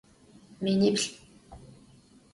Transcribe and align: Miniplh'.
Miniplh'. 0.63 1.07